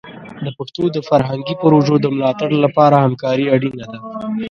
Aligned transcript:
د 0.45 0.47
پښتو 0.57 0.83
د 0.95 0.97
فرهنګي 1.09 1.55
پروژو 1.63 1.95
د 2.01 2.05
ملاتړ 2.15 2.49
لپاره 2.63 2.95
همکاري 3.05 3.45
اړینه 3.55 3.85
ده. 3.91 3.99